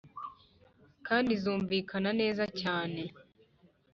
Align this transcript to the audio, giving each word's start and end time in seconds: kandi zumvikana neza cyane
kandi 1.07 1.31
zumvikana 1.43 2.09
neza 2.21 2.43
cyane 2.61 3.01